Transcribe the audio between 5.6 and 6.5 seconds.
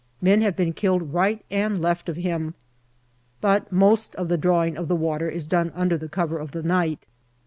under the cover